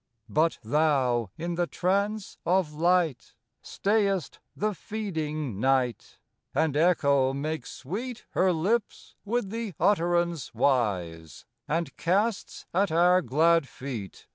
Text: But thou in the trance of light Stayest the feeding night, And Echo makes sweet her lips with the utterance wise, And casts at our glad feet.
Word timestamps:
But 0.29 0.57
thou 0.63 1.29
in 1.37 1.53
the 1.53 1.67
trance 1.67 2.39
of 2.43 2.73
light 2.73 3.35
Stayest 3.61 4.39
the 4.55 4.73
feeding 4.73 5.59
night, 5.59 6.17
And 6.55 6.75
Echo 6.75 7.33
makes 7.33 7.69
sweet 7.71 8.25
her 8.31 8.51
lips 8.51 9.15
with 9.25 9.51
the 9.51 9.75
utterance 9.79 10.55
wise, 10.55 11.45
And 11.67 11.95
casts 11.97 12.65
at 12.73 12.91
our 12.91 13.21
glad 13.21 13.67
feet. 13.69 14.25